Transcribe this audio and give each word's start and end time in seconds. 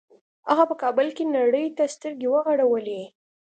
هغه 0.49 0.63
په 0.71 0.75
کابل 0.83 1.07
کې 1.17 1.23
نړۍ 1.37 1.65
ته 1.77 1.83
سترګې 1.95 2.27
وغړولې 2.29 3.01